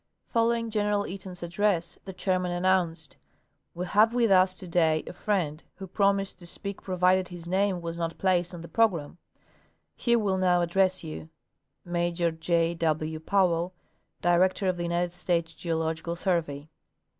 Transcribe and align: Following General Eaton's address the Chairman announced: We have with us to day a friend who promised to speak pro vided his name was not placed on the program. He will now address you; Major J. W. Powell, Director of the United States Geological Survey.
Following 0.29 0.71
General 0.71 1.05
Eaton's 1.05 1.43
address 1.43 1.99
the 2.05 2.11
Chairman 2.11 2.51
announced: 2.51 3.17
We 3.75 3.85
have 3.85 4.15
with 4.15 4.31
us 4.31 4.55
to 4.55 4.67
day 4.67 5.03
a 5.05 5.13
friend 5.13 5.63
who 5.75 5.85
promised 5.85 6.39
to 6.39 6.47
speak 6.47 6.81
pro 6.81 6.97
vided 6.97 7.27
his 7.27 7.47
name 7.47 7.81
was 7.81 7.97
not 7.97 8.17
placed 8.17 8.51
on 8.55 8.61
the 8.63 8.67
program. 8.67 9.19
He 9.93 10.15
will 10.15 10.39
now 10.39 10.61
address 10.61 11.03
you; 11.03 11.29
Major 11.85 12.31
J. 12.31 12.73
W. 12.73 13.19
Powell, 13.19 13.75
Director 14.23 14.67
of 14.67 14.77
the 14.77 14.81
United 14.89 15.11
States 15.13 15.53
Geological 15.53 16.15
Survey. 16.15 16.67